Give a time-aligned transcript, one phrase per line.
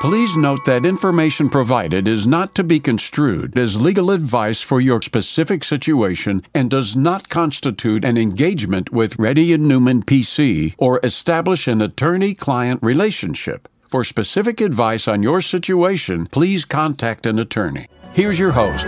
[0.00, 5.00] Please note that information provided is not to be construed as legal advice for your
[5.00, 11.66] specific situation and does not constitute an engagement with Reddy and Neumann PC or establish
[11.66, 13.68] an attorney-client relationship.
[13.88, 17.86] For specific advice on your situation, please contact an attorney.
[18.12, 18.86] Here's your host.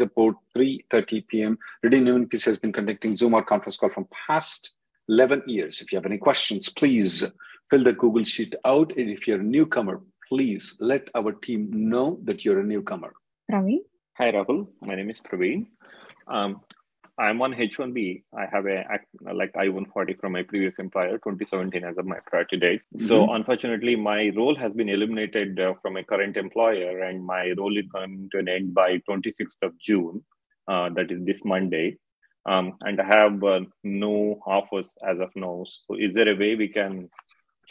[0.00, 1.58] about 3.30 p.m.
[1.82, 4.77] Reddy Neumann PC has been conducting Zoom or conference call from past
[5.08, 5.80] 11 years.
[5.80, 7.24] If you have any questions, please
[7.70, 8.92] fill the Google Sheet out.
[8.96, 13.12] And if you're a newcomer, please let our team know that you're a newcomer.
[13.50, 13.78] Praveen?
[14.18, 14.68] Hi, Rahul.
[14.82, 15.66] My name is Praveen.
[16.26, 16.60] Um,
[17.18, 18.22] I'm on H1B.
[18.36, 18.84] I have a
[19.32, 22.80] like I-140 from my previous employer, 2017 as of my priority date.
[22.94, 23.06] Mm-hmm.
[23.06, 27.76] So unfortunately, my role has been eliminated uh, from my current employer, and my role
[27.76, 30.22] is coming to an end by 26th of June.
[30.68, 31.96] Uh, that is this Monday
[32.48, 35.64] um, and have uh, no offers as of now.
[35.86, 37.08] So, is there a way we can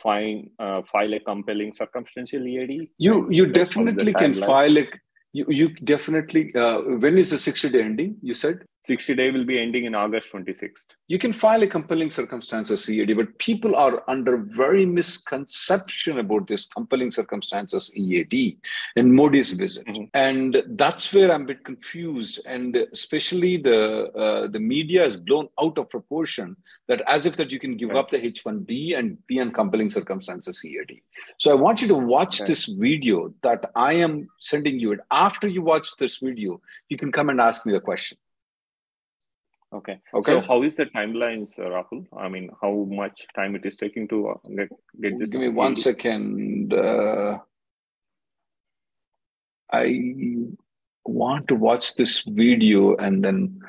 [0.02, 2.90] find uh, file a compelling circumstantial EAD?
[2.98, 4.86] You you definitely can file a
[5.34, 9.46] you, you definitely uh, when is the 60 day ending you said 60 day will
[9.46, 14.04] be ending in august 26th you can file a compelling circumstances ead but people are
[14.08, 18.36] under very misconception about this compelling circumstances ead
[18.96, 20.06] in modi's visit mm-hmm.
[20.14, 23.80] and that's where i'm a bit confused and especially the
[24.24, 26.56] uh, the media is blown out of proportion
[26.88, 30.64] that as if that you can give up the h1b and be on compelling circumstances
[30.66, 30.92] ead
[31.38, 32.48] so i want you to watch okay.
[32.52, 36.60] this video that i am sending you And after you watch this video,
[36.90, 38.18] you can come and ask me the question.
[39.74, 40.00] Okay.
[40.14, 40.32] Okay.
[40.32, 42.06] So, how is the timelines, uh, Rahul?
[42.18, 44.70] I mean, how much time it is taking to uh, get
[45.02, 45.30] get this?
[45.30, 46.74] Give me one second.
[46.74, 47.40] Uh,
[49.72, 50.00] I
[51.04, 53.60] want to watch this video and then.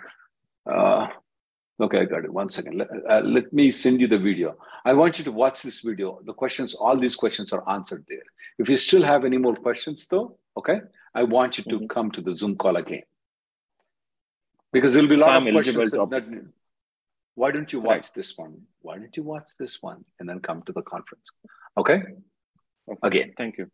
[0.71, 1.09] Uh,
[1.81, 2.33] okay, I got it.
[2.33, 2.79] One second.
[2.79, 4.57] Let, uh, let me send you the video.
[4.85, 6.21] I want you to watch this video.
[6.25, 8.23] The questions, all these questions are answered there.
[8.59, 10.81] If you still have any more questions, though, okay,
[11.15, 11.87] I want you to mm-hmm.
[11.87, 13.03] come to the Zoom call again.
[14.73, 15.91] Because there'll be a lot so of questions.
[15.91, 16.45] That, that,
[17.35, 18.11] why don't you watch right.
[18.15, 18.63] this one?
[18.83, 21.31] Why don't you watch this one and then come to the conference?
[21.77, 22.03] Okay?
[22.91, 22.99] okay.
[23.03, 23.33] Again.
[23.37, 23.71] Thank you.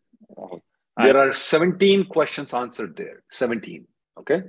[0.97, 3.23] There are 17 questions answered there.
[3.31, 3.87] 17.
[4.21, 4.43] Okay?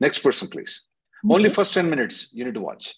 [0.00, 0.82] Next person, please.
[1.18, 1.32] Mm-hmm.
[1.32, 2.94] Only first 10 minutes you need to watch.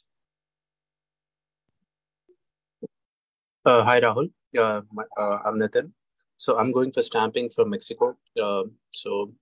[3.65, 4.31] Uh, hi, Rahul.
[4.59, 5.93] Uh, my, uh, I'm Nathan.
[6.39, 8.17] So I'm going for stamping from Mexico.
[8.41, 9.33] Uh, so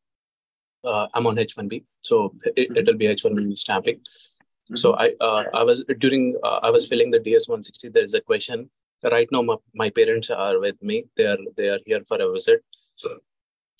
[0.84, 1.84] uh, I'm on H1B.
[2.00, 2.96] So it, will mm-hmm.
[2.96, 3.96] be H1B stamping.
[3.96, 4.76] Mm-hmm.
[4.76, 7.92] So I uh, I was during uh, I was filling the DS160.
[7.92, 8.70] There is a question.
[9.02, 11.04] Right now, my, my parents are with me.
[11.16, 12.62] They are they are here for a visit.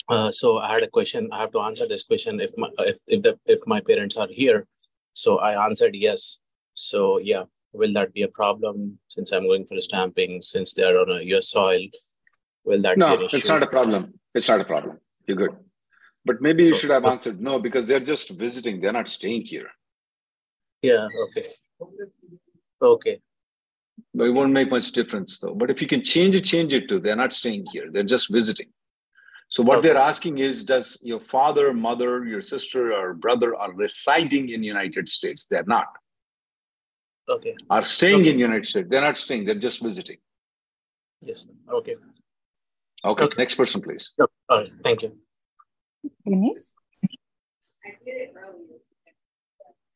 [0.09, 1.29] Uh, so I had a question.
[1.33, 2.41] I have to answer this question.
[2.41, 4.67] If my if if, the, if my parents are here,
[5.13, 6.39] so I answered yes.
[6.75, 10.99] So yeah, will that be a problem since I'm going for stamping since they are
[10.99, 11.81] on a US soil?
[12.65, 13.29] Will that no?
[13.33, 14.15] It's not a problem.
[14.35, 14.99] It's not a problem.
[15.27, 15.57] You're good.
[16.29, 18.81] But maybe you should have answered no because they're just visiting.
[18.81, 19.71] They're not staying here.
[20.83, 21.09] Yeah.
[21.25, 21.45] Okay.
[22.83, 23.21] Okay.
[24.15, 25.55] But it won't make much difference though.
[25.55, 27.87] But if you can change it, change it to they're not staying here.
[27.91, 28.69] They're just visiting.
[29.49, 29.89] So what okay.
[29.89, 35.09] they're asking is, does your father, mother, your sister, or brother are residing in United
[35.09, 35.47] States?
[35.51, 35.89] They're not.
[37.27, 37.55] Okay.
[37.71, 38.33] Are staying okay.
[38.33, 38.89] in United States?
[38.91, 39.47] They're not staying.
[39.47, 40.19] They're just visiting.
[41.23, 41.47] Yes.
[41.73, 41.97] Okay.
[43.05, 43.35] Okay, okay.
[43.39, 44.11] next person, please.
[44.19, 45.17] All right, thank you.
[46.25, 46.75] Denise?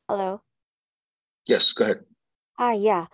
[0.07, 0.41] Hello.
[1.47, 1.97] Yes, go ahead.
[2.57, 3.07] Hi, yeah.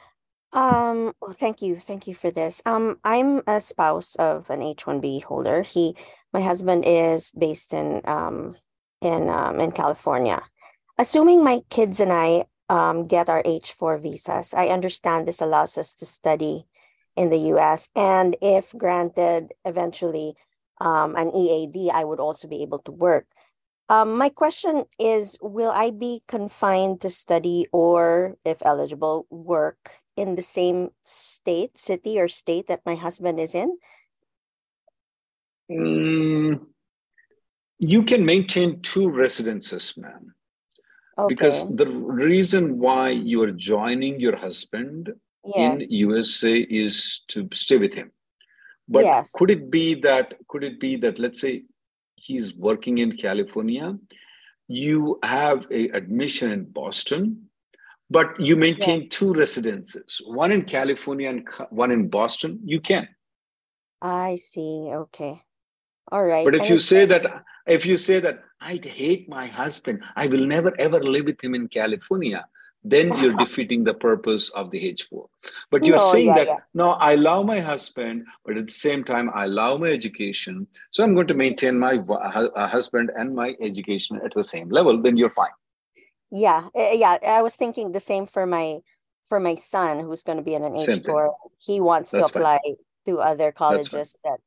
[0.51, 1.77] Um, well, thank you.
[1.77, 2.61] Thank you for this.
[2.65, 5.61] Um, I'm a spouse of an H-1B holder.
[5.61, 5.95] He,
[6.33, 8.55] my husband is based in um
[9.01, 10.41] in um in California.
[10.97, 15.93] Assuming my kids and I um get our H-4 visas, I understand this allows us
[15.95, 16.65] to study
[17.15, 17.89] in the US.
[17.95, 20.33] And if granted eventually
[20.79, 23.27] um, an EAD, I would also be able to work.
[23.89, 30.35] Um, my question is Will I be confined to study or, if eligible, work in
[30.35, 33.77] the same state, city, or state that my husband is in?
[35.71, 36.65] Mm,
[37.79, 40.33] you can maintain two residences, ma'am.
[41.17, 41.33] Okay.
[41.33, 45.13] Because the reason why you are joining your husband
[45.45, 45.81] Yes.
[45.81, 48.11] in USA is to stay with him.
[48.89, 49.31] But Yes.
[49.31, 51.63] could it be that could it be that let's say
[52.15, 53.97] he's working in California,
[54.67, 57.49] you have a admission in Boston,
[58.09, 63.07] but you maintain two residences, one in California and one in Boston, you can.
[64.01, 64.89] I see.
[64.91, 65.41] Okay.
[66.11, 66.45] All right.
[66.45, 70.27] But if And you say that, if you say that I'd hate my husband, I
[70.27, 72.45] will never ever live with him in California,
[72.83, 75.27] then you're defeating the purpose of the H4.
[75.71, 76.57] But you're No, saying yeah, that yeah.
[76.73, 80.67] no, I love my husband, but at the same time, I love my education.
[80.91, 85.01] So I'm going to maintain my uh, husband and my education at the same level.
[85.01, 85.55] Then you're fine.
[86.31, 87.17] Yeah, eh, yeah.
[87.25, 88.79] I was thinking the same for my
[89.25, 91.33] for my son who's going to be in an H4.
[91.59, 92.41] He wants to That's fine.
[92.41, 92.59] apply
[93.07, 94.39] to other colleges that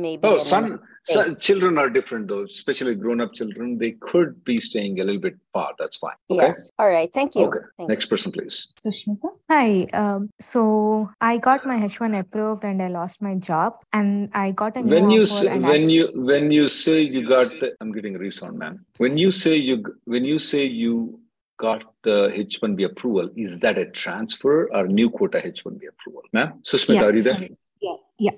[0.00, 0.26] maybe.
[0.28, 3.78] Oh, some, son, son, children are different though, especially grown-up children.
[3.78, 5.72] They could be staying a little bit far.
[5.78, 6.14] That's fine.
[6.30, 6.46] Okay.
[6.46, 6.70] Yes.
[6.78, 7.10] All right.
[7.12, 7.46] Thank you.
[7.46, 7.60] Okay.
[7.76, 8.68] Thank Next person, please.
[8.78, 9.28] Sushmita?
[9.50, 9.84] Hi.
[9.92, 14.76] Um, so I got my H1 approved and I lost my job and I got
[14.76, 17.48] a new when you offer say, and when I- you when you say you got
[17.60, 21.20] the i'm getting a resound ma'am when you say you when you say you
[21.58, 26.94] got the h1b approval is that a transfer or new quota h1b approval ma'am sushmita
[26.94, 27.56] Yeah, are you there sorry.
[27.80, 28.30] Yeah, yeah.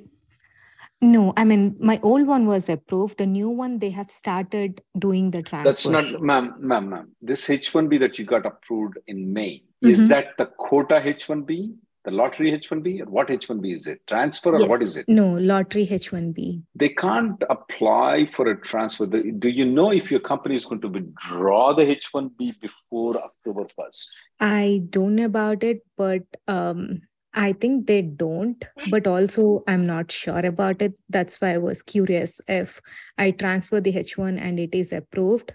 [1.02, 3.18] No, I mean my old one was approved.
[3.18, 5.68] The new one they have started doing the transfer.
[5.70, 10.08] that's not ma'am ma'am ma'am this h1b that you got approved in may is Mhm.
[10.08, 14.80] that the quota h1b the lottery h1b or what h1b is it transfer or what
[14.80, 14.82] Yes.
[14.88, 16.62] is it No, lottery H1B.
[16.82, 19.06] they can't apply for a transfer.
[19.06, 24.06] Do you know if your company is going to withdraw the H1B before October 1st?
[24.40, 27.02] I don't know about it, but um,
[27.36, 28.64] I think they don't.
[28.90, 30.94] But also, I'm not sure about it.
[31.10, 32.80] That's why I was curious if
[33.18, 35.52] I transfer the H1 and it is approved,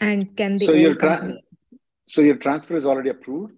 [0.00, 1.34] and can the So your tra-
[2.06, 3.52] so your transfer is already approved?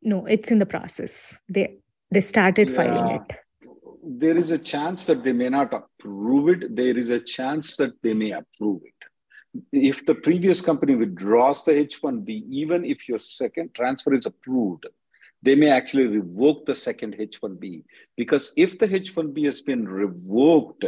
[0.00, 1.40] No, it's in the process.
[1.48, 1.76] They
[2.10, 3.36] they started filing it.
[4.04, 6.76] There is a chance that they may not approve it.
[6.76, 9.62] There is a chance that they may approve it.
[9.72, 14.86] If the previous company withdraws the H1B, even if your second transfer is approved,
[15.42, 17.84] they may actually revoke the second H1B.
[18.16, 20.84] Because if the H1B has been revoked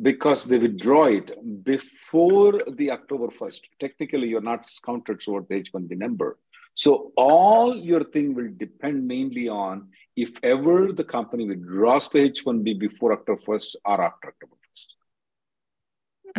[0.00, 1.32] because they withdraw it
[1.64, 6.38] before the October 1st, technically you're not counted toward the H1B number.
[6.74, 12.78] So all your thing will depend mainly on if ever the company withdraws the H1B
[12.78, 14.86] before October 1st or after October 1st.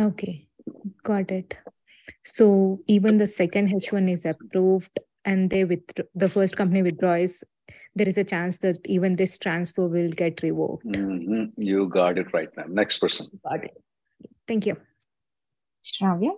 [0.06, 0.48] Okay,
[1.04, 1.56] got it.
[2.24, 5.82] So even the second H1 is approved and they with
[6.14, 7.44] the first company withdraws,
[7.94, 10.86] there is a chance that even this transfer will get revoked.
[10.86, 11.52] Mhm.
[11.56, 12.64] You got it right now.
[12.68, 13.28] Next person.
[13.42, 13.76] Got it.
[14.46, 14.76] Thank you.
[15.84, 16.32] Shravya?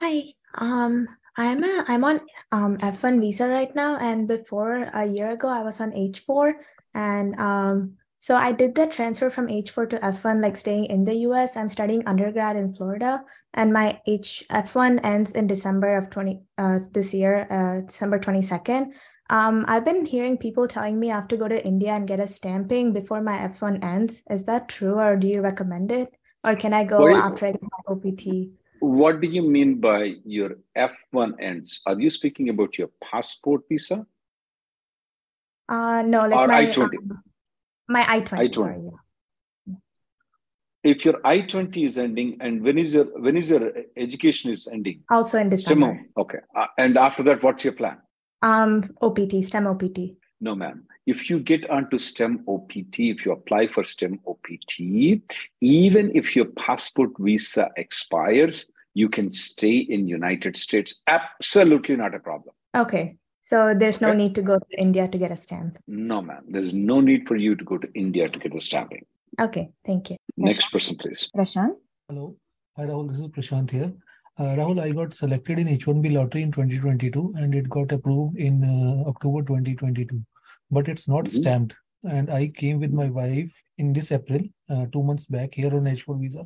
[0.00, 0.34] Hi.
[0.54, 2.20] Um, I'm a, I'm on
[2.50, 6.52] um F1 visa right now, and before a year ago, I was on H4,
[6.94, 11.14] and um, so I did the transfer from H4 to F1, like staying in the
[11.26, 11.56] US.
[11.56, 13.24] I'm studying undergrad in Florida,
[13.54, 18.92] and my H F1 ends in December of 20 uh this year, uh December 22nd.
[19.30, 22.20] Um, I've been hearing people telling me I have to go to India and get
[22.20, 24.22] a stamping before my F1 ends.
[24.30, 26.14] Is that true, or do you recommend it?
[26.44, 28.50] Or can I go What do you- after I get my OPT?
[29.00, 29.98] What do you mean by
[30.38, 31.80] your F1 ends?
[31.86, 33.98] Are you speaking about your passport visa?
[35.68, 36.98] Uh, no, like Or my I-20.
[36.98, 37.22] um,
[37.88, 38.54] my I-20, I-20.
[38.54, 39.74] sorry, yeah.
[40.84, 45.04] If your I-20 is ending, and when is your when is your education is ending?
[45.10, 45.94] Also in December.
[45.94, 46.08] STEM.
[46.16, 46.38] Okay.
[46.56, 47.98] Uh, and after that, what's your plan?
[48.42, 49.98] Um, OPT, STEM OPT.
[50.40, 50.84] No, ma'am.
[51.06, 55.22] If you get onto STEM OPT, if you apply for STEM OPT,
[55.60, 61.02] even if your passport visa expires, you can stay in United States.
[61.06, 62.54] Absolutely not a problem.
[62.76, 63.18] Okay.
[63.42, 64.18] So there's no Okay.
[64.18, 65.76] need to go to India to get a stamp.
[65.88, 66.44] No, ma'am.
[66.48, 69.04] There's no need for you to go to India to get the stamping.
[69.40, 70.16] Okay, thank you.
[70.36, 71.28] Next person, please.
[71.36, 71.74] Prashant?
[72.08, 72.36] Hello.
[72.76, 73.08] Hi, Rahul.
[73.08, 73.92] This is Prashant here.
[74.38, 78.62] Uh, Rahul, I got selected in H1B lottery in 2022 and it got approved in
[78.64, 80.22] uh, October 2022,
[80.70, 81.32] but it's not Mhm.
[81.32, 81.74] stamped.
[82.04, 85.86] And I came with my wife in this April, uh, two months back here on
[85.86, 86.44] H4 visa.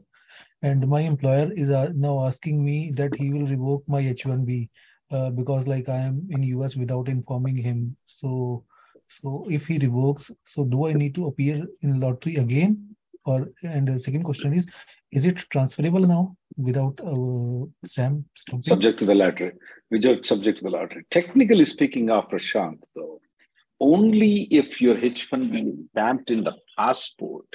[0.62, 4.68] And my employer is uh, now asking me that he will revoke my H1B
[5.10, 7.96] uh, because like I am in US without informing him.
[8.06, 8.64] So,
[9.08, 12.96] so if he revokes, so do I need to appear in lottery again?
[13.26, 14.66] Or and the second question is,
[15.12, 18.24] is it transferable now without uh, stamp?
[18.60, 19.52] Subject to the lottery.
[19.90, 21.04] Without subject to the lottery.
[21.10, 23.20] Technically speaking, of Prashant, though,
[23.80, 27.46] only if your H1B is stamped in the passport,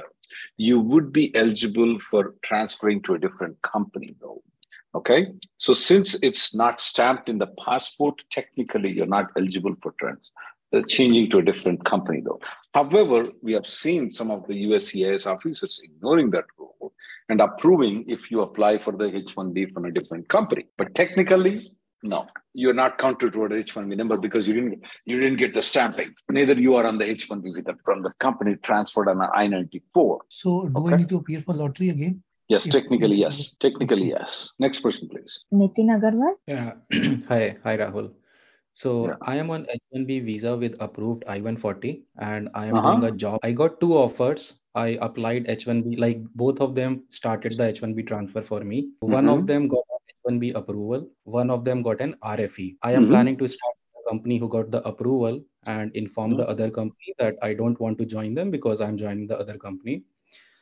[0.57, 4.43] you would be eligible for transferring to a different company, though.
[4.93, 5.27] Okay.
[5.57, 10.31] So since it's not stamped in the passport, technically you're not eligible for trans
[10.73, 12.39] uh, changing to a different company though.
[12.73, 16.93] However, we have seen some of the USCIS officers ignoring that rule
[17.29, 20.65] and approving if you apply for the H1B from a different company.
[20.77, 21.71] But technically,
[22.03, 25.61] no, you're not counted toward the H1B number because you didn't you didn't get the
[25.61, 26.13] stamping.
[26.29, 30.19] Neither you are on the H1B with the, from the company transferred on an I-94.
[30.29, 30.95] So do okay.
[30.95, 32.23] I need to appear for lottery again?
[32.51, 33.55] Yes, technically, yes.
[33.61, 34.51] Technically, yes.
[34.59, 35.39] Next person, please.
[35.53, 36.35] Nitin Agarwal.
[36.47, 36.73] Yeah.
[37.29, 38.11] hi, hi, Rahul.
[38.73, 39.15] So yeah.
[39.21, 42.91] I am on H1B visa with approved I-140 and I am uh-huh.
[42.91, 43.39] doing a job.
[43.43, 44.55] I got two offers.
[44.75, 48.83] I applied H1B, like both of them started the H1B transfer for me.
[48.83, 49.13] Mm-hmm.
[49.13, 49.45] One of mm-hmm.
[49.45, 49.83] them got
[50.27, 51.09] H1B approval.
[51.23, 52.75] One of them got an RFE.
[52.81, 53.11] I am mm-hmm.
[53.11, 56.39] planning to start a company who got the approval and inform mm-hmm.
[56.39, 59.57] the other company that I don't want to join them because I'm joining the other
[59.57, 60.03] company.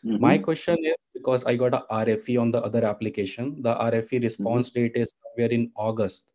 [0.06, 0.22] Mm-hmm.
[0.22, 4.70] My question is because I got a RFE on the other application, the RFE response
[4.70, 4.84] mm-hmm.
[4.84, 6.32] date is somewhere in August.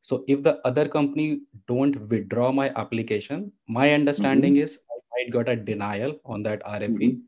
[0.00, 4.64] So if the other company don't withdraw my application, my understanding mm-hmm.
[4.64, 6.98] is I might got a denial on that RFE.
[6.98, 7.20] Mm-hmm.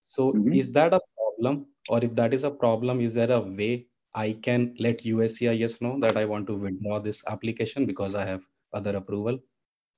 [0.00, 0.52] So mm-hmm.
[0.52, 1.66] is that a problem?
[1.88, 5.98] Or if that is a problem, is there a way I can let USCIS know
[6.00, 9.38] that I want to withdraw this application because I have other approval?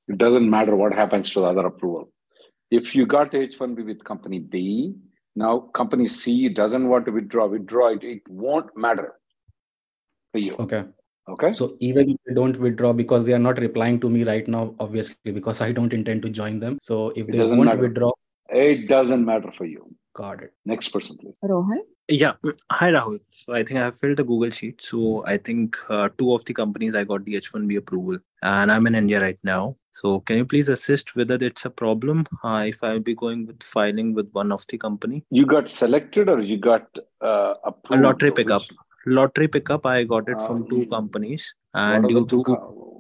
[0.09, 2.13] It doesn't matter what happens to the other approval.
[2.71, 4.95] If you got the H1B with company B,
[5.35, 9.15] now, company C doesn't want to withdraw, withdraw it, it won't matter
[10.33, 10.55] for you.
[10.59, 10.85] Okay.
[11.29, 11.51] Okay.
[11.51, 14.75] So even if they don't withdraw because they are not replying to me right now,
[14.81, 16.79] obviously, because I don't intend to join them.
[16.83, 17.81] So if it they won't matter.
[17.81, 18.13] withdraw,
[18.49, 19.95] it doesn't matter for you.
[20.15, 20.53] Got it.
[20.67, 21.35] Next person, please.
[21.43, 21.83] Rohan.
[22.09, 22.33] Yeah.
[22.71, 23.21] Hi, Rahul.
[23.31, 24.83] So I think I have filled the Google sheet.
[24.83, 28.87] So I think uh, two of the companies I got the H1B approval, and I'm
[28.87, 29.77] in India right now.
[29.93, 33.63] So can you please assist whether it's a problem uh, if I'll be going with
[33.63, 35.25] filing with one of the company?
[35.31, 38.03] You got selected or you got uh, approved?
[38.03, 38.63] A lottery pickup.
[38.63, 38.79] Which...
[39.07, 39.87] Lottery pickup.
[39.87, 42.92] I got it from two um, companies, and due to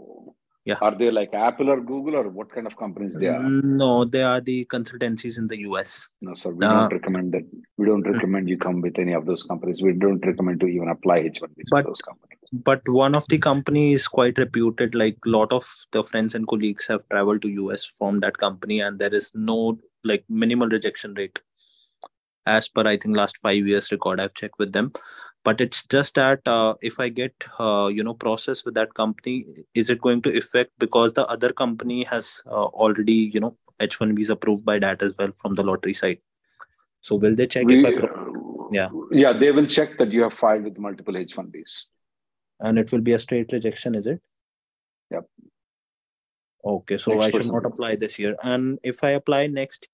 [0.64, 0.76] yeah.
[0.80, 3.42] Are they like apple or google or what kind of companies they are?
[3.42, 7.42] No they are the consultancies in the us no sir we uh, don't recommend that.
[7.78, 9.82] We don't recommend you come with any of those companies.
[9.82, 12.38] We don't recommend to even apply h1b to those companies.
[12.52, 16.46] but one of the company is quite reputed like a lot of the friends and
[16.46, 21.14] colleagues have traveled to us from that company and there is no like minimal rejection
[21.14, 21.40] rate
[22.46, 24.92] as per i think last five years record i've checked with them.
[25.44, 29.46] But it's just that uh, if i get uh, you know process with that company
[29.74, 34.20] is it going to affect because the other company has uh, already you know h1b
[34.20, 36.18] is approved by that as well from the lottery side?
[37.00, 38.88] So will they check we, if i pro- yeah.
[39.10, 41.86] Yeah they will check that you have filed with multiple h1bs
[42.60, 44.20] and it will be a straight rejection is it?
[45.10, 45.24] Yep.
[46.64, 48.36] Okay so next i should not apply this year.
[48.44, 49.88] And if i apply next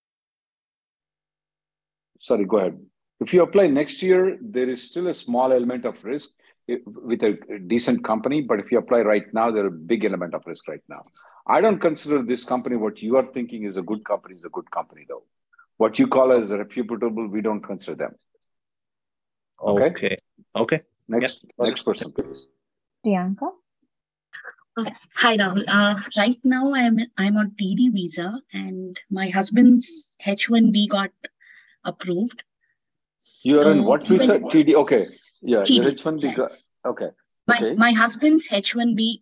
[2.18, 2.78] sorry go ahead
[3.20, 6.30] if you apply next year, there is still a small element of risk
[6.86, 8.42] with a decent company.
[8.42, 11.04] But if you apply right now, there's a big element of risk right now.
[11.46, 14.50] I don't consider this company what you are thinking is a good company is a
[14.50, 15.24] good company though.
[15.78, 18.14] What you call as reputable, we don't consider them.
[19.60, 19.84] Okay.
[19.84, 20.16] Okay.
[20.54, 20.80] okay.
[21.08, 21.66] Next, yep.
[21.66, 22.46] next person, please.
[23.04, 23.50] Priyanka.
[24.76, 25.64] Uh, hi Rahul.
[25.66, 31.10] Uh, right now I'm I'm on TD visa and my husband's H1B got
[31.88, 32.42] approved.
[33.42, 34.38] You are in what visa?
[34.38, 34.74] TD.
[34.74, 35.06] Okay.
[35.42, 35.62] Yeah.
[35.62, 36.36] TD, your H1B.
[36.36, 36.66] Yes.
[36.86, 37.08] Okay.
[37.46, 37.74] My, okay.
[37.74, 39.20] my husband's H1B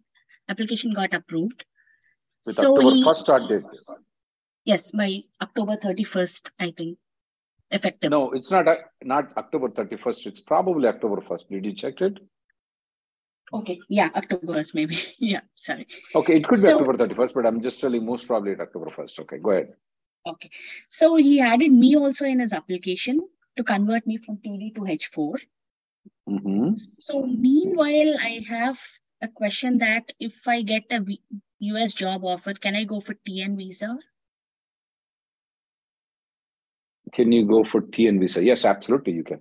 [0.48, 1.64] application got approved.
[2.44, 3.62] With so October he, 1st start date.
[4.64, 6.98] Yes, by October 31st, I think.
[7.70, 8.10] Effective.
[8.10, 10.26] No, it's not uh, not October 31st.
[10.26, 11.48] It's probably October 1st.
[11.50, 12.18] Did you check it?
[13.52, 13.80] Okay.
[13.88, 14.98] Yeah, October 1st, maybe.
[15.18, 15.86] yeah, sorry.
[16.14, 19.20] Okay, it could be so, October 31st, but I'm just telling most probably October 1st.
[19.20, 19.72] Okay, go ahead.
[20.26, 20.50] Okay.
[20.88, 23.20] So he added me also in his application
[23.56, 25.40] to convert me from TD to H4.
[26.28, 26.74] Mm-hmm.
[26.98, 28.78] So meanwhile, I have
[29.22, 31.04] a question that if I get a
[31.60, 33.98] US job offer, can I go for TN visa?
[37.12, 38.44] Can you go for TN visa?
[38.44, 39.40] Yes, absolutely, you can.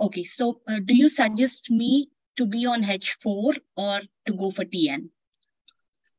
[0.00, 4.64] Okay, so uh, do you suggest me to be on H4 or to go for
[4.64, 5.08] TN?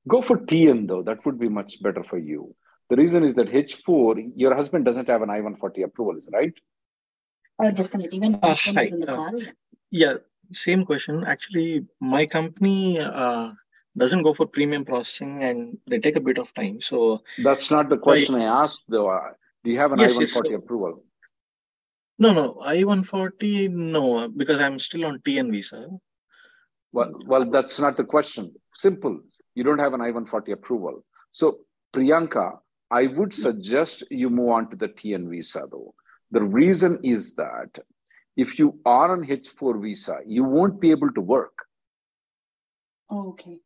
[0.07, 1.01] Go for TN though.
[1.01, 2.55] That would be much better for you.
[2.89, 6.53] The reason is that H4, your husband doesn't have an I 140 approval, is right?
[7.59, 8.13] Oh, just a minute.
[8.13, 8.83] Even uh, hi.
[8.83, 9.31] in the uh,
[9.89, 10.15] yeah,
[10.51, 11.23] same question.
[11.25, 13.51] Actually, my company uh,
[13.97, 16.81] doesn't go for premium processing and they take a bit of time.
[16.81, 19.09] So that's not the question I, I asked though.
[19.09, 19.31] Uh,
[19.63, 21.03] do you have an yes, I-140 yes, approval?
[22.19, 22.59] No, no.
[22.61, 25.87] I-140, no, because I'm still on TN visa.
[26.91, 28.53] Well, well, that's not the question.
[28.71, 29.19] Simple.
[29.53, 31.03] You don't have an I-140 approval.
[31.31, 31.59] So,
[31.93, 32.59] Priyanka,
[32.91, 35.93] I would suggest you move on to the TN visa though.
[36.31, 37.79] The reason is that
[38.37, 41.53] If you are on H4 visa, you won't be able to work.
[43.09, 43.59] Oh, okay.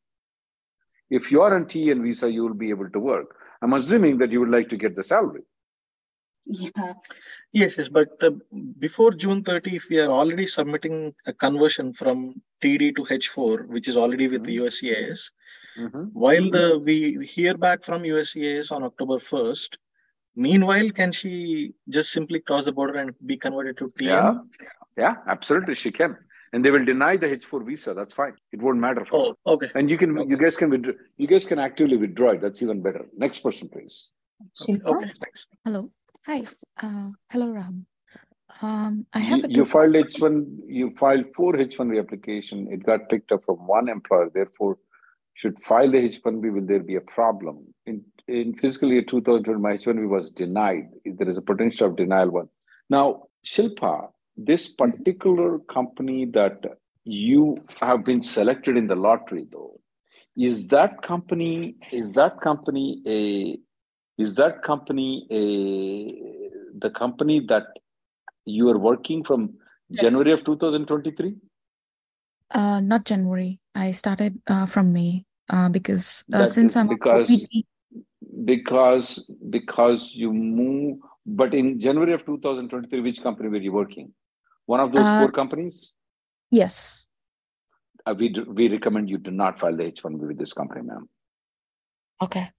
[1.10, 3.36] If you are on TN visa, you will be able to work.
[3.62, 5.44] I'm assuming that you would like to get the salary.
[6.46, 6.94] Yeah.
[7.52, 8.32] Yes, yes, but uh,
[8.80, 13.88] before June 30, if we are already submitting a conversion from TD to H4, which
[13.88, 15.32] is already with the USCIS,
[15.80, 16.04] Mm-hmm.
[16.14, 19.78] while the we hear back from USCIS on October 1st,
[20.36, 24.06] meanwhile, can she just simply cross the border and be converted to TN?
[24.06, 24.34] Yeah,
[24.98, 26.18] yeah, absolutely, she can,
[26.54, 27.94] and they will deny the H4 visa.
[27.94, 28.34] That's fine.
[28.52, 29.06] It won't matter.
[29.06, 29.34] For her.
[29.46, 29.70] Oh, okay.
[29.76, 30.94] And you can, you guys can withdraw.
[31.18, 32.42] You guys can actively withdraw it.
[32.42, 33.06] That's even better.
[33.18, 34.10] Next person, please.
[34.60, 34.86] Shilpa?
[34.86, 35.48] Okay, thanks.
[35.66, 35.92] Hello.
[36.26, 36.44] Hi.
[36.82, 37.86] Uh, hello, Ram.
[38.62, 40.46] Um, I have You, a you filed H1.
[40.68, 42.68] You filed four H1B application.
[42.72, 44.30] It got picked up from one employer.
[44.34, 44.78] Therefore,
[45.40, 46.52] should file the H1B.
[46.54, 49.62] Will there be a problem in in fiscal year 2020?
[49.66, 50.88] My H1B was denied.
[51.06, 52.50] There is a potential of denial one.
[52.90, 53.06] Now,
[53.46, 56.66] Shilpa, this particular company that
[57.06, 57.44] you
[57.80, 59.80] have been selected in the lottery, though,
[60.36, 63.58] is that company is that company a
[64.22, 65.44] is that company a
[66.84, 67.68] the company that
[68.58, 69.50] you are working from
[69.92, 70.04] Yes.
[70.04, 71.36] January of 2023?
[72.52, 73.60] uh, not January.
[73.74, 77.66] I started uh, from May uh, because uh, since I'm because OPT,
[78.46, 84.14] because because you move, but in January of 2023, which company were you working?
[84.66, 85.92] One of those Uh, four companies?
[86.52, 87.06] yes.
[88.06, 91.10] Uh, we do, we recommend you do not file the H1B with this company, ma'am.
[92.22, 92.50] Okay.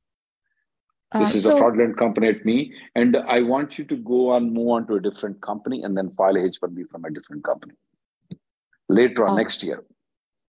[1.19, 4.69] This is a fraudulent company at me, and I want you to go on, move
[4.69, 7.75] on to a different company, and then file a H1B from a different company
[8.89, 9.37] later on Oh.
[9.37, 9.85] next year.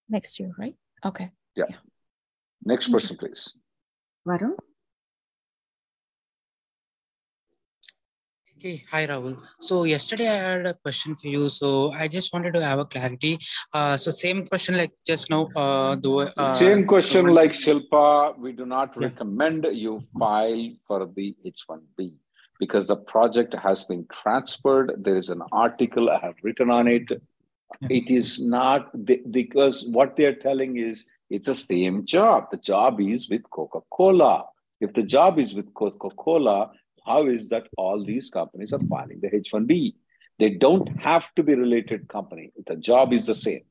[0.09, 0.75] next year, right?
[1.05, 1.31] Okay.
[1.55, 1.65] Yeah.
[2.63, 3.53] Next Thank person, please.
[4.27, 4.53] Varun?
[8.57, 9.41] Okay, hi Rahul.
[9.59, 11.49] So yesterday I had a question for you.
[11.49, 13.39] So I just wanted to have a clarity.
[13.73, 15.47] Uh, so same question like just now.
[15.55, 19.07] Uh, the uh, Same question the like Shilpa, we do not Yeah.
[19.07, 22.13] recommend you file for the H1B
[22.59, 24.93] because the project has been transferred.
[24.99, 27.09] There is an article I have written on it.
[27.89, 32.51] It is not be- because what they're telling is it's the same job.
[32.51, 34.45] The job is with Coca Cola.
[34.81, 36.71] If the job is with Coca Cola,
[37.05, 39.95] how is that all these companies are filing the H1B?
[40.39, 42.51] They don't have to be related company.
[42.65, 43.61] The job is the same.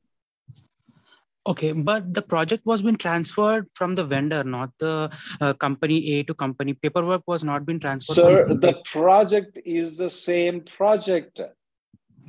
[1.47, 6.23] Okay, but the project was been transferred from the vendor, not the uh, company A
[6.23, 6.73] to company.
[6.73, 8.15] Paperwork was not been transferred.
[8.15, 11.41] Sir, the project is the same project.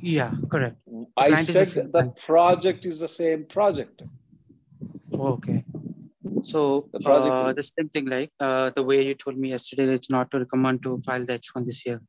[0.01, 0.77] yeah, correct.
[1.15, 4.01] I client is the said the project is the same project.
[5.13, 5.63] Okay.
[6.43, 10.09] So The uh, the same thing, like uh, the way you told me yesterday, it's
[10.09, 12.01] not to recommend to file the H1 this year.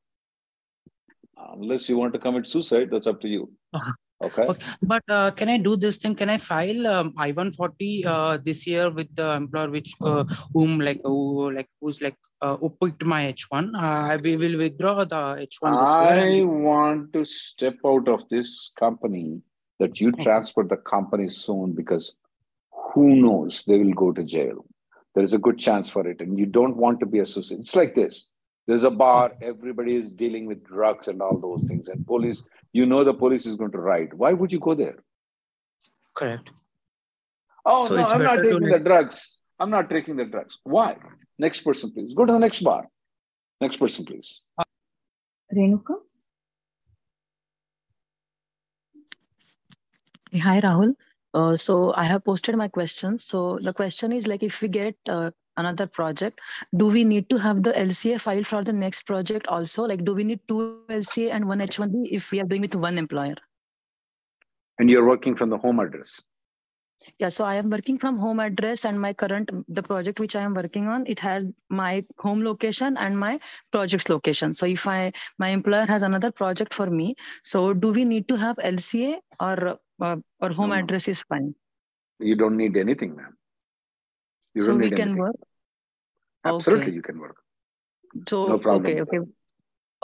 [1.37, 3.53] Unless you want to commit suicide, that's up to you.
[4.23, 4.43] Okay.
[4.43, 6.15] Okay, but uh, can I do this thing?
[6.15, 11.01] Can I file um, I-140 uh, this year with the employer which uh, whom like
[11.05, 13.73] who like who's like uh, who picked my H1?
[13.77, 16.41] Uh, we will withdraw the H1 this year.
[16.41, 19.43] I want to step out of this company
[19.81, 22.15] that you transfer the company soon because
[22.95, 24.65] who knows they will go to jail.
[25.15, 27.63] There is a good chance for it, and you don't want to be associated.
[27.63, 28.31] It's like this.
[28.67, 32.87] There's a bar, everybody is dealing with drugs and all those things, and police, you
[32.87, 34.15] know the police is going to ride.
[34.15, 34.97] Why would you go there?
[36.15, 36.51] Correct.
[37.67, 39.37] Oh So no, I'm not taking the drugs.
[39.59, 40.59] I'm not taking the drugs.
[40.65, 40.97] Why?
[41.39, 42.15] Next person, please.
[42.15, 42.89] Go to the next bar.
[43.61, 44.41] Next person, please.
[45.55, 45.97] Renuka?
[50.43, 50.95] Hi, Rahul.
[51.35, 53.25] Uh, so I have posted my questions.
[53.25, 56.41] So the question is like, if we get uh, another project,
[56.77, 59.83] do we need to have the LCA file for the next project also?
[59.83, 62.99] Like, do we need two LCA and one H1B if we are doing with one
[62.99, 63.35] employer?
[64.79, 66.21] And you're working from the home address.
[67.19, 70.43] Yeah, so I am working from home address and my current, the project which I
[70.43, 73.41] am working on, it has my home location and my
[73.73, 74.55] project's location.
[74.55, 78.37] So if I, my employer has another project for me, so do we need to
[78.37, 80.83] have LCA or, uh, or home No, no.
[80.83, 81.55] address is fine?
[82.31, 83.37] You don't need anything, ma'am.
[84.55, 85.23] You So don't we need can anything.
[85.23, 85.37] work?
[86.45, 86.95] Absolutely, Okay.
[86.95, 87.37] you can work.
[88.29, 89.21] So, No problem okay, okay.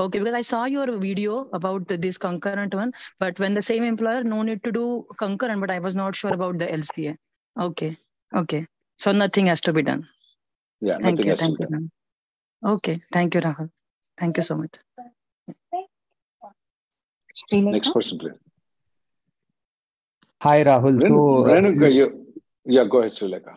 [0.05, 3.83] Okay, because I saw your video about the, this concurrent one, but when the same
[3.85, 4.85] employer, no need to do
[5.19, 7.17] concurrent, but I was not sure about the LCA.
[7.61, 7.97] Okay,
[8.35, 8.67] okay.
[8.99, 10.09] So nothing has to be done.
[10.81, 11.71] Yeah, Thank nothing you, has to thank be you.
[11.71, 11.91] done.
[12.65, 12.75] Rahul.
[12.77, 13.71] Okay, thank you, Rahul.
[14.19, 14.75] Thank you so much.
[17.53, 18.33] Next person, please.
[20.42, 21.03] Hi, Rahul.
[21.03, 22.26] Ren- So, uh, Renuka, you,
[22.64, 23.57] yeah, go ahead, Srileka.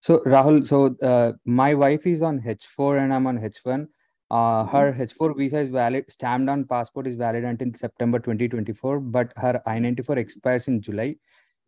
[0.00, 3.86] so Rahul, so uh, my wife is on H4 and I'm on H1.
[4.30, 9.32] Uh, her H4 visa is valid, stamped on passport is valid until September 2024, but
[9.36, 11.16] her I-94 expires in July.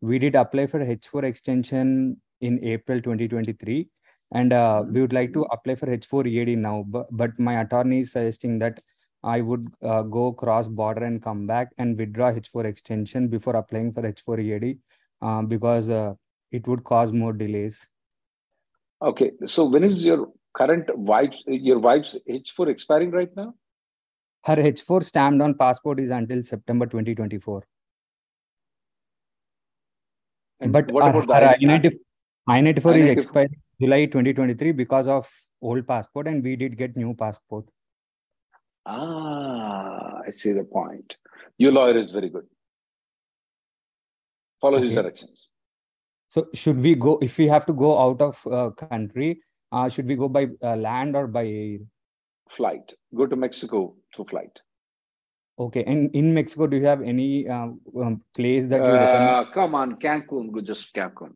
[0.01, 3.87] We did apply for H4 extension in April 2023,
[4.33, 7.99] and uh, we would like to apply for H4 EAD now, but, but my attorney
[7.99, 8.81] is suggesting that
[9.23, 13.91] I would uh, go cross border and come back and withdraw H4 extension before applying
[13.93, 14.77] for H4 EAD
[15.21, 16.13] uh, because uh,
[16.51, 17.87] it would cause more delays.
[19.01, 23.53] Okay, so when is your current wife's your wife's H4 expiring right now?
[24.45, 27.63] Her H4 stamped on passport is until September 2024.
[30.59, 31.99] And but what her, about the her I- I-94,
[32.47, 35.29] I-94 is I-94 expired July 2023 because of
[35.61, 37.65] old passport and we did get new passport.
[38.87, 41.17] Ah, I see the point.
[41.57, 42.45] Your lawyer is very good.
[44.61, 45.49] Follow his directions.
[46.29, 50.07] So should we go, if we have to go out of uh, country, uh, should
[50.07, 51.77] we go by uh, land or by air?
[52.49, 52.93] Flight.
[53.13, 54.59] Go to Mexico through flight.
[55.59, 57.69] Okay, and in Mexico, do you have any uh,
[57.99, 59.29] um, place that you recommend?
[59.29, 60.51] Uh, come on, Cancun.
[60.51, 61.33] Go just Cancun.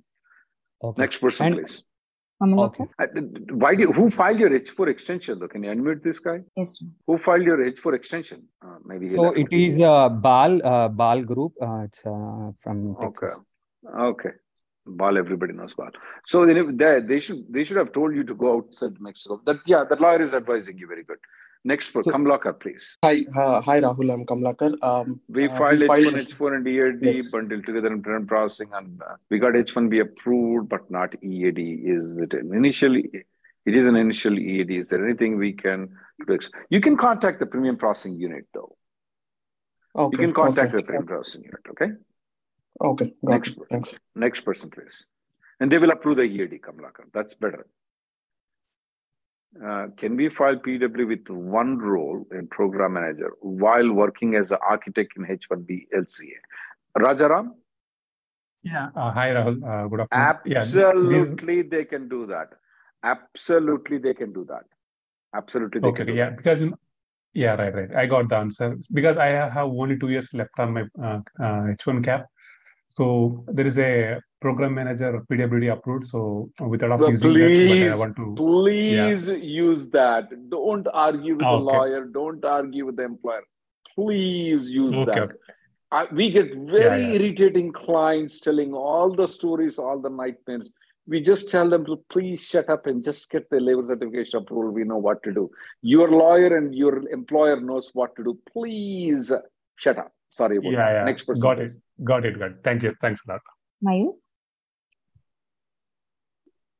[0.83, 1.01] Okay.
[1.01, 1.83] Next person, And- please.
[2.41, 2.87] Kamalaka?
[2.99, 3.05] Uh,
[3.53, 5.39] Why do you, who filed your H4 extension?
[5.39, 6.41] Though, can you unmute this guy?
[6.55, 6.85] Yes, sir.
[7.07, 8.43] Who filed your H4 extension?
[8.61, 11.53] Uh, maybe So it is uh, Bal uh, Bal Group.
[11.61, 13.27] Uh, it's uh, from Okay.
[13.27, 13.39] Texas.
[13.99, 14.29] Okay.
[14.85, 15.91] Bal, everybody knows Bal.
[16.25, 19.39] So then they, they should they should have told you to go outside Mexico.
[19.45, 21.19] That yeah, the lawyer is advising you very good.
[21.63, 22.97] Next per Kamlakar, please.
[23.03, 24.11] Hi, uh, hi Rahul.
[24.11, 24.75] I'm Kamlakar.
[24.81, 27.29] Um, We uh, filed filed- H1, H4 and EAD Yes.
[27.29, 31.59] bundled together in parent processing and uh, we got H1B approved, but not EAD.
[31.59, 33.11] Is it an initially?
[33.65, 34.71] It is an initial EAD.
[34.71, 35.89] Is there anything we can
[36.27, 36.39] do?
[36.69, 38.75] You can contact the premium processing unit though.
[39.95, 40.21] Okay.
[40.21, 40.77] You can contact okay.
[40.77, 41.91] the premium processing unit, okay?
[42.81, 43.57] Okay, got Next it.
[43.57, 43.67] person.
[43.69, 43.95] Thanks.
[44.15, 45.05] Next person, please.
[45.59, 47.05] And they will approve the EAD, Kamlakar.
[47.13, 47.67] That's better.
[49.59, 54.59] Uh, can we file PW with one role in program manager while working as an
[54.67, 56.39] architect in H1B LCA?
[56.97, 57.51] Rajaram?
[58.63, 58.89] Yeah.
[58.95, 59.61] Uh, hi, Rahul.
[59.63, 60.41] Uh, good afternoon.
[60.45, 62.49] Yeah, Absolutely, they can do that.
[63.03, 64.63] Absolutely, they can do that.
[65.35, 65.97] Absolutely, they okay.
[65.97, 66.29] can do Yeah.
[66.29, 66.37] that.
[66.37, 66.75] Because, in-
[67.33, 67.93] yeah, right, right.
[67.95, 68.77] I got the answer.
[68.93, 72.27] Because I have only two years left on my uh, uh, H1 cap.
[72.89, 76.07] So there is a program manager PWD approved.
[76.07, 78.33] So without of But using that, but I want to.
[78.35, 80.29] please use that.
[80.49, 81.77] Don't argue with the okay.
[81.77, 82.05] lawyer.
[82.05, 83.43] Don't argue with the employer.
[83.95, 85.21] Please use Okay, that.
[85.23, 85.33] okay.
[85.91, 87.13] I, we get very yeah.
[87.19, 90.71] irritating clients telling all the stories, all the nightmares.
[91.07, 94.71] We just tell them to please shut up and just get the labor certification approval.
[94.71, 95.49] We know what to do.
[95.81, 98.39] Your lawyer and your employer knows what to do.
[98.53, 99.31] Please
[99.75, 100.11] shut up.
[100.29, 100.93] Sorry about Yeah, that.
[100.99, 101.03] yeah.
[101.03, 101.41] Next person.
[101.41, 101.73] Got please.
[101.75, 102.05] it.
[102.05, 102.39] Got it.
[102.39, 102.57] Got it.
[102.63, 102.95] Thank you.
[103.01, 103.41] Thanks a lot.
[103.83, 104.13] Mayu?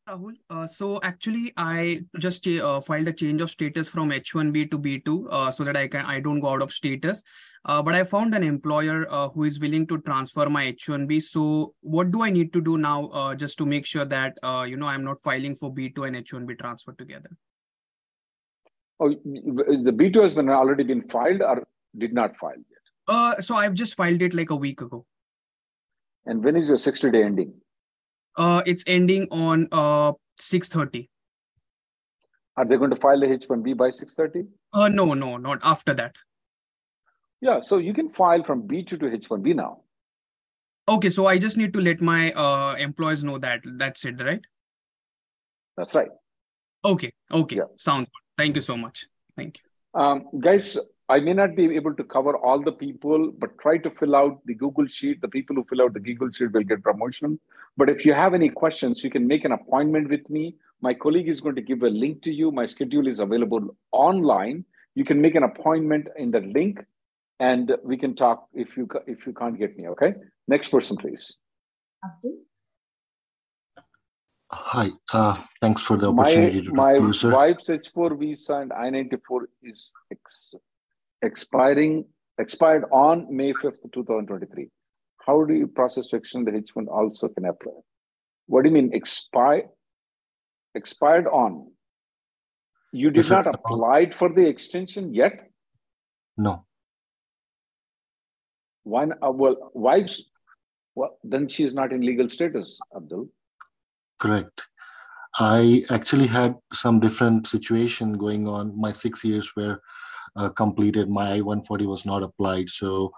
[0.09, 4.79] Rahul, uh, so actually, I just uh, filed a change of status from H1B to
[4.79, 7.21] B2 uh, so that I can I don't go out of status.
[7.65, 11.21] Uh, but I found an employer uh, who is willing to transfer my H1B.
[11.21, 14.65] So what do I need to do now uh, just to make sure that uh,
[14.67, 17.29] you know I'm not filing for B2 and H1B transfer together?
[18.99, 21.63] Oh, the B2 has been already been filed or
[21.97, 22.65] did not file yet.
[23.07, 25.05] Uh, so I've just filed it like a week ago.
[26.25, 27.53] And when is your 60 day ending?
[28.38, 31.10] Uh, it's ending on uh 6:30.
[32.58, 34.48] Are they going to file the H1B by 6:30?
[34.74, 36.15] Uh, no, no, not after that.
[37.41, 39.82] Yeah, so you can file from B2 to H1B now.
[40.88, 44.41] Okay, so I just need to let my uh employees know that that's it, right?
[45.78, 46.10] That's right.
[46.84, 48.44] Okay, okay, sounds good.
[48.44, 49.08] Thank you so much.
[49.36, 50.02] Thank you.
[50.02, 50.78] Um, guys,
[51.12, 54.39] I may not be able to cover all the people, but try to fill out
[54.45, 55.19] the Google Sheet.
[55.19, 57.38] The people who fill out the Google Sheet will get promotion.
[57.76, 60.56] But if you have any questions, you can make an appointment with me.
[60.80, 62.50] My colleague is going to give a link to you.
[62.50, 64.63] My schedule is available online.
[64.95, 66.80] You can make an appointment in the link,
[67.41, 69.89] and we can talk if you if you can't get me.
[69.89, 70.13] Okay.
[70.47, 71.36] Next person, please.
[74.54, 77.32] Hi, uh, thanks for the opportunity to my talk to you, sir.
[77.32, 80.52] wife's H4 visa and I-94 is ex-
[81.21, 82.05] expiring
[82.38, 84.67] expired on May 5th, 2023.
[85.25, 87.73] How do you process to extend the H1 also can apply?
[88.47, 89.69] What do you mean expire?
[90.73, 91.71] Expired on?
[92.91, 95.47] You did not apply for the extension yet?
[96.38, 96.65] No,
[98.84, 99.03] Why?
[99.03, 100.23] Uh, well, wife's.
[100.95, 103.29] Well, then she is not in legal status, Abdul.
[104.19, 104.67] correct.
[105.39, 108.77] I actually had some different situation going on.
[108.77, 109.79] My six years were
[110.36, 111.10] uh, completed.
[111.10, 113.12] My I-140 was not applied, so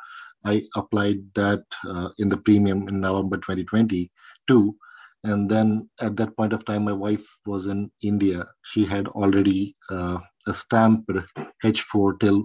[0.45, 4.75] I applied that uh, in the premium in November 2022.
[5.25, 8.45] And then at that point of time, my wife was in India.
[8.63, 10.19] She had already uh,
[10.51, 11.09] stamped
[11.63, 12.43] H4 till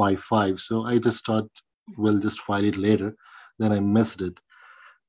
[0.00, 0.60] 5.5.
[0.60, 1.48] So I just thought,
[1.98, 3.14] we'll just file it later.
[3.58, 4.38] Then I missed it.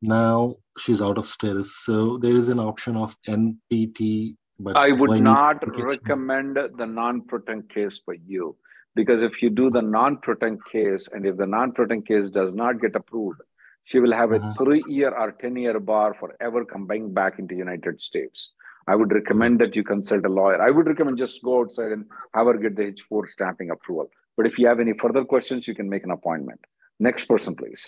[0.01, 1.77] Now she's out of status.
[1.77, 4.35] So there is an option of NPT.
[4.59, 8.57] But I would not recommend the nunc pro tunc case for you
[8.97, 12.05] because if you do the nunc pro tunc case and if the nunc pro tunc
[12.11, 13.41] case does not get approved,
[13.89, 14.53] she will have a Uh-huh.
[14.59, 18.51] three-year or ten-year bar forever coming back into United States.
[18.93, 20.59] I would recommend that you consult a lawyer.
[20.67, 22.05] I would recommend just go outside and
[22.35, 24.09] have her get the H4 stamping approval.
[24.37, 26.61] But if you have any further questions, you can make an appointment.
[27.07, 27.83] Next person, please.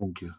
[0.00, 0.32] Thank you.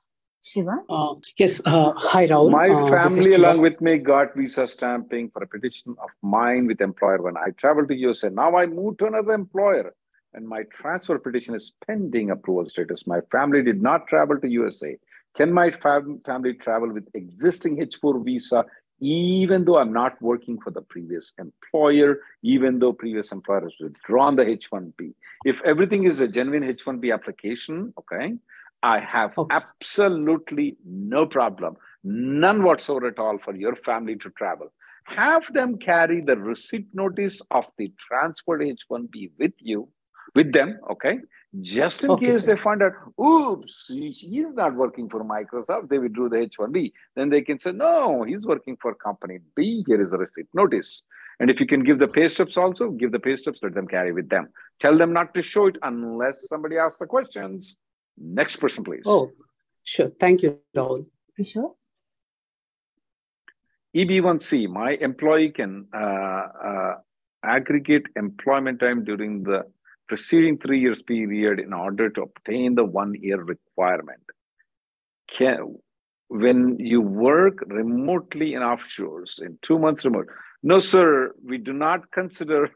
[0.50, 0.76] Shiva?
[0.90, 1.54] Uh, yes.
[1.74, 2.52] Uh, hi, Rahul.
[2.56, 6.82] My Uh, family, along with me, got visa stamping for a petition of mine with
[6.90, 8.30] employer when I traveled to USA.
[8.42, 9.86] Now I moved to another employer,
[10.34, 13.06] and my transfer petition is pending approval status.
[13.08, 14.98] My family did not travel to USA.
[15.36, 18.66] Can my fam- family travel with existing H4 visa,
[19.00, 24.36] even though I'm not working for the previous employer, even though previous employer has withdrawn
[24.36, 25.14] the H1B?
[25.46, 28.34] If everything is a genuine H1B application, okay,
[28.84, 34.72] I have absolutely no problem, none whatsoever at all for your family to travel.
[35.06, 39.90] Have them carry the receipt notice of the transferred H1B with you,
[40.36, 41.20] with them, okay?
[41.62, 42.56] Just in Okay, case sir.
[42.56, 42.94] they find out,
[43.24, 46.94] oops, he- he's not working for Microsoft, they withdrew the H1B.
[47.16, 49.84] Then they can say, no, he's working for company B.
[49.86, 51.04] Here is a receipt notice.
[51.40, 53.88] And if you can give the pay stubs also, give the pay stubs, let them
[53.88, 54.50] carry with them.
[54.82, 57.78] Tell them not to show it unless somebody asks the questions.
[58.18, 59.04] Next person, please.
[59.06, 59.32] Oh,
[59.84, 60.10] sure.
[60.20, 61.06] Thank you, Rahul.
[61.40, 61.76] Kishore?
[63.96, 65.98] EB1C, my employee can uh,
[66.70, 66.96] uh,
[67.44, 69.66] aggregate employment time during the
[70.14, 74.22] preceding three years period in order to obtain the one year requirement.
[75.36, 75.76] Can,
[76.28, 80.28] when you work remotely in offshores in two months remote,
[80.62, 82.70] no, sir, we do not consider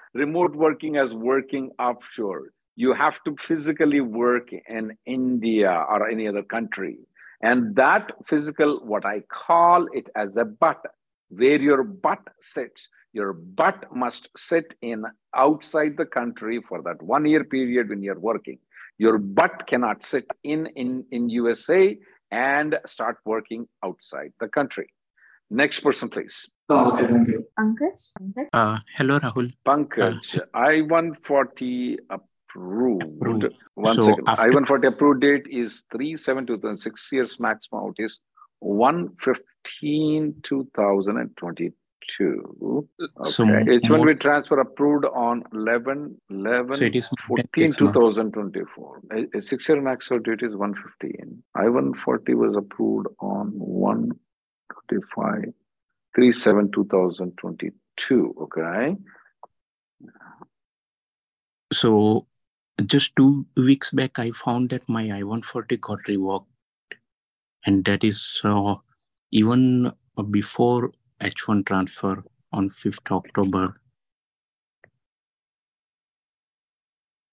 [0.14, 2.48] remote working as working offshore.
[2.74, 6.98] You have to physically work in India or any other country.
[7.40, 10.82] And that physical, what I call it as a butt,
[11.28, 17.24] where your butt sits, your butt must sit in outside the country for that one
[17.26, 18.58] year period when you're working.
[18.98, 21.98] Your butt cannot sit in, in, in USA
[22.30, 24.92] and start working outside the country.
[25.50, 26.46] Next person, please.
[26.68, 27.44] Oh, okay, thank you.
[27.58, 28.10] Pankaj?
[28.20, 28.46] Pankaj?
[28.52, 29.52] Uh, hello, Rahul.
[29.66, 33.46] Pankaj, I 140 approved.
[33.74, 34.28] One So second.
[34.28, 38.20] after- I 140 approved date is 3 7 2006 years maximum out is
[38.60, 40.34] 115
[42.18, 42.88] 2022.
[43.18, 43.30] Okay.
[43.30, 47.94] So H1B more- transfer approved on 11 11 So it is 14 six months.
[47.96, 49.00] 2024.
[49.12, 51.42] A- Six year max out date is 115.
[51.54, 55.52] I 140 was approved on 125
[56.14, 58.34] 3 7 2022.
[58.40, 58.96] Okay.
[61.72, 62.26] So
[62.86, 66.48] just two weeks back, I found that my I-140 got revoked,
[67.64, 68.74] and that is uh,
[69.30, 69.92] even
[70.30, 70.90] before
[71.20, 73.80] H1 transfer on 5th October.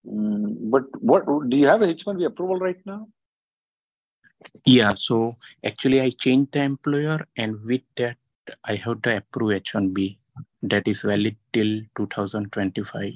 [0.05, 3.07] Mm, but what do you have a H1B approval right now?
[4.65, 8.17] Yeah, so actually I changed the employer, and with that
[8.63, 10.17] I have to approve H1B
[10.63, 13.13] that is valid till 2025.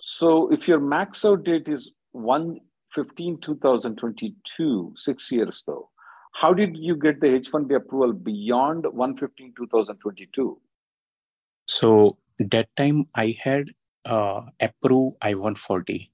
[0.00, 5.88] So if your max out date is 1 15 2022, six years though,
[6.32, 10.60] how did you get the H1B approval beyond 1 15 2022?
[11.66, 13.68] So that time I had
[14.04, 16.08] uh, approved I-140.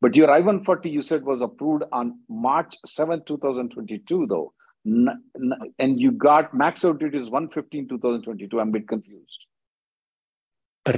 [0.00, 4.52] But your I 140 you said was approved on March 7 2022 though.
[4.84, 8.60] N- n- and you got max out date is 1 15 2022.
[8.60, 9.46] I'm a bit confused.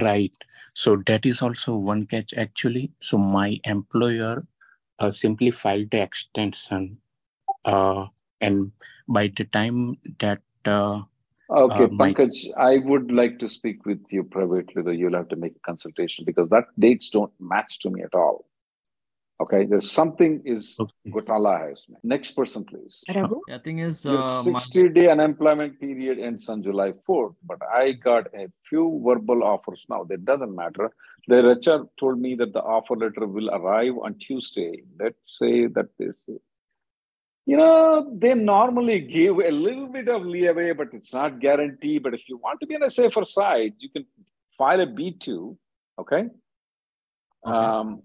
[0.01, 0.33] Right.
[0.73, 2.91] So that is also one catch actually.
[2.99, 4.47] So my employer
[4.97, 6.97] uh, simply filed the extension,
[7.65, 8.05] uh,
[8.41, 8.71] and
[9.07, 11.01] by the time that uh,
[11.49, 15.27] Okay, uh, my Pankaj, I would like to speak with you privately, though you'll have
[15.29, 18.45] to make a consultation because that dates don't match to me at all.
[19.39, 21.85] Okay, there's something is Gotala has.
[22.03, 23.03] Next person, please.
[23.13, 23.41] Raghu?
[23.47, 27.59] Yeah, thing is, Your uh, my- 60 day unemployment period ends on July 4th, but
[27.71, 30.03] I got a few verbal offers now.
[30.05, 30.89] That doesn't matter.
[31.27, 34.83] The HR told me that the offer letter will arrive on Tuesday.
[34.99, 36.37] Let's say that they say,
[37.45, 42.03] you know, they normally give a little bit of leeway, but it's not guaranteed.
[42.03, 44.05] But if you want to be on a safer side, you can
[44.57, 45.55] file a B2,
[45.99, 46.25] okay?
[47.43, 48.01] Um,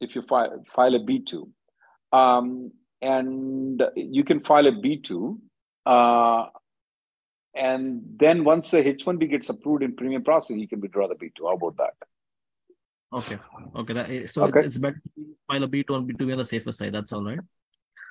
[0.00, 1.48] if you file, file a B2.
[2.12, 5.38] Um, and you can file a B2.
[5.86, 6.46] Uh,
[7.54, 11.30] and then once the H1B gets approved in premium processing, you can withdraw the B2.
[11.42, 11.94] How about that?
[13.12, 13.38] Okay.
[13.76, 13.92] Okay.
[13.92, 14.64] That, so Okay.
[14.64, 16.92] it's better to file a B2 and B2 be on the safer side.
[16.94, 17.40] That's all right.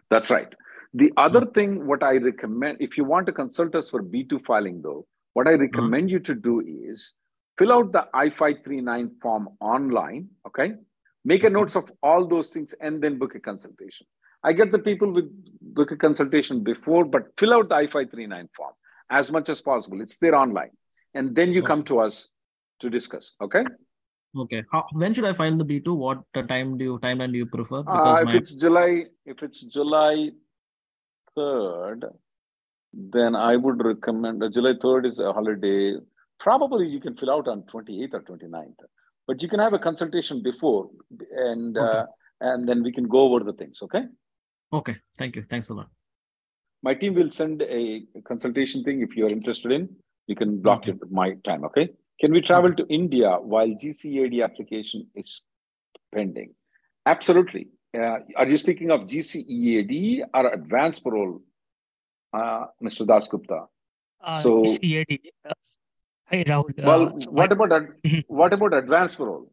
[0.10, 0.54] That's right.
[0.94, 1.52] The other hmm.
[1.52, 5.48] thing, what I recommend, if you want to consult us for B2 filing, though, what
[5.48, 5.62] I hmm.
[5.62, 7.14] recommend you to do is
[7.58, 10.74] fill out the I 539 form online, okay?
[11.26, 11.54] Make a hmm.
[11.54, 14.08] notes of all those things and then book a consultation.
[14.44, 15.30] I get the people with
[15.62, 18.74] book a consultation before, but fill out the I 539 form
[19.10, 20.02] as much as possible.
[20.02, 20.72] It's there online.
[21.14, 22.30] And then you come to us
[22.80, 23.66] to discuss, okay?
[24.38, 24.64] Okay.
[24.72, 25.96] How, when should I file the B2?
[25.96, 27.80] What uh, time do you timeline do you prefer?
[27.80, 30.32] Uh, if my- it's July, if it's July
[31.36, 32.06] third,
[32.94, 35.96] then I would recommend uh, July third is a holiday.
[36.40, 38.76] Probably you can fill out on 28th or 29th,
[39.28, 40.90] but you can have a consultation before,
[41.36, 42.06] and uh,
[42.40, 43.82] and then we can go over the things.
[43.82, 44.04] Okay.
[44.72, 44.96] okay.
[45.18, 45.44] Thank you.
[45.50, 45.90] Thanks a lot.
[46.82, 49.90] My team will send a consultation thing if you are interested in.
[50.28, 51.66] You can block it my time.
[51.66, 51.90] Okay.
[52.20, 55.42] Can we travel to India while GCAD application is
[56.14, 56.54] pending?
[57.06, 57.68] Absolutely.
[57.98, 61.42] Uh, are you speaking of GCEAD or advanced parole,
[62.34, 63.08] uh, Mr.
[63.08, 63.66] Das Gupta?
[64.22, 65.20] Uh, so, GCAD.
[65.46, 65.54] Uh,
[66.26, 66.84] hi, Rahul.
[66.86, 67.96] well, Uh, what about ad-
[68.28, 69.52] what about advanced parole?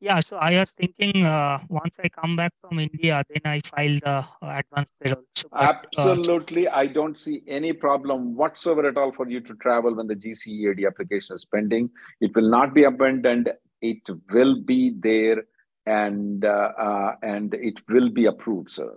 [0.00, 3.98] Yeah, so I was thinking uh, once I come back from India, then I file
[4.02, 5.24] the uh, advance parole.
[5.34, 9.54] So, but, uh, Absolutely, I don't see any problem whatsoever at all for you to
[9.54, 11.90] travel when the GCEAD application is pending.
[12.20, 13.50] It will not be abandoned.
[13.80, 15.44] It will be there,
[15.86, 18.96] and uh, uh, and it will be approved, sir.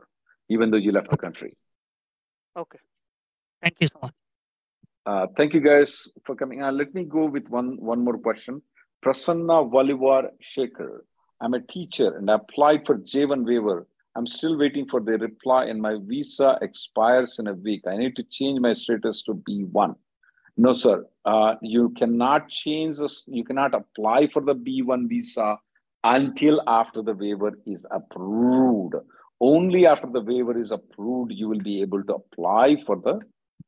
[0.49, 1.51] Even though you left the country.
[2.57, 2.79] okay.
[3.61, 4.13] Thank you so much.
[5.05, 6.61] Uh, thank you guys for coming.
[6.61, 8.61] Uh, let me go with one one more question.
[9.03, 10.99] Prasanna Valivar Shekhar.
[11.39, 13.87] I'm a teacher and I applied for J1 waiver.
[14.15, 17.83] I'm still waiting for the reply, and my visa expires in a week.
[17.87, 19.95] I need to change my status to B1.
[20.57, 21.05] No, sir.
[21.23, 23.23] Uh, you cannot change this.
[23.29, 25.57] You cannot apply for the B1 visa
[26.03, 28.95] until after the waiver is approved.
[29.39, 33.21] Only after the waiver is approved, you will be able to apply for the.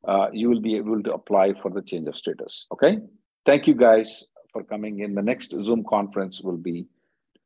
[0.06, 2.66] Uh, you will be able to apply for the change of status.
[2.72, 2.98] Okay.
[3.46, 5.14] Thank you guys for coming in.
[5.14, 6.86] The next Zoom conference will be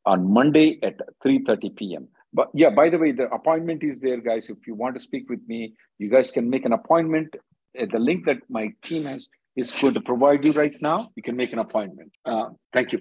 [0.04, 2.08] on Monday at 3:30 p.m.
[2.32, 4.50] But yeah, by the way, the appointment is there, guys.
[4.50, 7.34] If you want to speak with me, you guys can make an appointment.
[7.80, 11.10] Uh, The link that my team has is going to provide you right now.
[11.16, 12.12] You can make an appointment.
[12.24, 13.00] Uh, thank you.